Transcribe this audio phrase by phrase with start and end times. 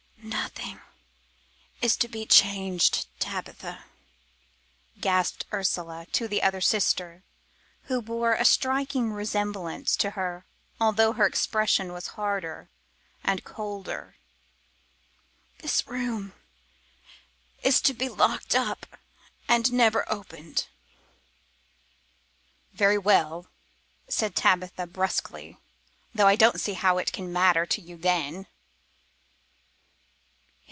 [0.23, 0.79] "Nothing
[1.81, 3.85] is to be changed, Tabitha,"
[4.99, 7.23] gasped Ursula to the other sister,
[7.85, 10.45] who bore a striking likeness to her
[10.79, 12.69] although her expression was harder
[13.23, 14.15] and colder;
[15.59, 16.33] "this room
[17.63, 18.85] is to be locked up
[19.47, 20.67] and never opened."
[22.73, 23.47] "Very well,"
[24.07, 25.57] said Tabitha brusquely,
[26.13, 28.45] "though I don't see how it can matter to you then."